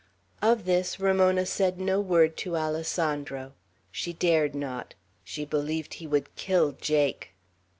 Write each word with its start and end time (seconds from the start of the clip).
Of 0.41 0.65
this 0.65 0.99
Ramona 0.99 1.45
said 1.45 1.79
no 1.79 1.99
word 2.01 2.35
to 2.37 2.57
Alessandro. 2.57 3.53
She 3.91 4.13
dared 4.13 4.55
not; 4.55 4.95
she 5.23 5.45
believed 5.45 5.93
he 5.93 6.07
would 6.07 6.35
kill 6.35 6.71
Jake. 6.71 7.35